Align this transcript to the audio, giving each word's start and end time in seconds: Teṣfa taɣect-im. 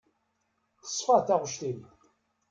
Teṣfa 0.83 1.17
taɣect-im. 1.27 1.79